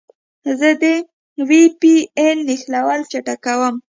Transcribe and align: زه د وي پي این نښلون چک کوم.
زه 0.59 0.69
د 0.81 0.83
وي 1.47 1.63
پي 1.79 1.95
این 2.19 2.37
نښلون 2.47 2.99
چک 3.11 3.27
کوم. 3.45 3.75